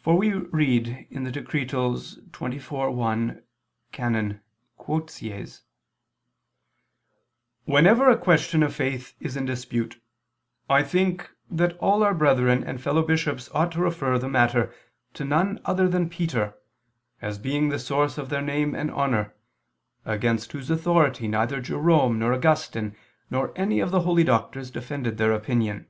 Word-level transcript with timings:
For 0.00 0.16
we 0.18 0.32
read 0.32 1.06
[*Decret. 1.12 1.44
xxiv, 1.44 2.32
qu. 2.32 2.90
1, 2.90 3.42
can. 3.92 4.40
Quoties]: 4.76 5.62
"Whenever 7.64 8.10
a 8.10 8.18
question 8.18 8.64
of 8.64 8.74
faith 8.74 9.14
is 9.20 9.36
in 9.36 9.44
dispute, 9.44 10.02
I 10.68 10.82
think, 10.82 11.30
that 11.48 11.76
all 11.78 12.02
our 12.02 12.14
brethren 12.14 12.64
and 12.64 12.80
fellow 12.82 13.04
bishops 13.04 13.48
ought 13.54 13.70
to 13.70 13.80
refer 13.80 14.18
the 14.18 14.28
matter 14.28 14.74
to 15.14 15.24
none 15.24 15.60
other 15.64 15.86
than 15.88 16.10
Peter, 16.10 16.54
as 17.22 17.38
being 17.38 17.68
the 17.68 17.78
source 17.78 18.18
of 18.18 18.30
their 18.30 18.42
name 18.42 18.74
and 18.74 18.90
honor, 18.90 19.36
against 20.04 20.50
whose 20.50 20.68
authority 20.68 21.28
neither 21.28 21.60
Jerome 21.60 22.18
nor 22.18 22.34
Augustine 22.34 22.96
nor 23.30 23.52
any 23.54 23.78
of 23.78 23.92
the 23.92 24.00
holy 24.00 24.24
doctors 24.24 24.68
defended 24.72 25.16
their 25.16 25.32
opinion." 25.32 25.86